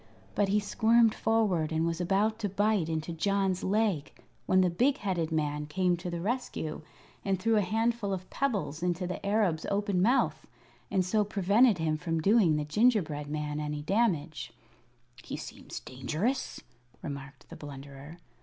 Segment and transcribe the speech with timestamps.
[0.33, 4.11] But he squirmed forward and was about to bite into John's leg
[4.47, 6.81] when the big headed man came to the rescue
[7.23, 10.47] and threw a handful of pebbles into the Arab's open mouth,
[10.89, 14.51] and so prevented him from doing the gingerbread man any damage.
[15.23, 16.61] "He seems dangerous,"
[17.03, 18.17] remarked the Blunderer.